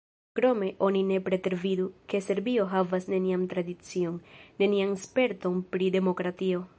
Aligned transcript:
Krome 0.37 0.67
oni 0.85 1.01
ne 1.09 1.19
pretervidu, 1.27 1.85
ke 2.13 2.21
Serbio 2.29 2.65
havas 2.73 3.05
nenian 3.15 3.45
tradicion, 3.53 4.19
nenian 4.65 4.97
sperton 5.07 5.65
pri 5.77 5.95
demokratio. 6.01 6.69